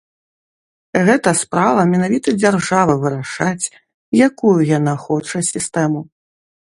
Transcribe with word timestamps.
Гэта 1.09 1.33
справа 1.41 1.83
менавіта 1.91 2.29
дзяржавы 2.41 2.95
вырашаць, 3.03 3.69
якую 4.29 4.55
яна 4.77 4.93
хоча 5.05 5.37
сістэму. 5.53 5.99